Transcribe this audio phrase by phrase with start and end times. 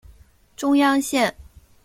[0.55, 1.31] 中央线